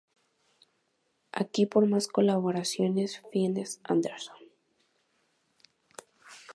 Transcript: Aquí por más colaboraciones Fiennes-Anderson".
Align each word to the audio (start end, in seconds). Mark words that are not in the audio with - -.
Aquí 1.31 1.67
por 1.67 1.85
más 1.85 2.07
colaboraciones 2.07 3.21
Fiennes-Anderson". 3.31 4.35